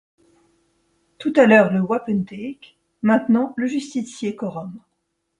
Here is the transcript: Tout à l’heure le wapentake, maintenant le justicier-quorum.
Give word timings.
Tout 1.19 1.31
à 1.35 1.45
l’heure 1.45 1.71
le 1.71 1.79
wapentake, 1.79 2.79
maintenant 3.03 3.53
le 3.55 3.67
justicier-quorum. 3.67 4.79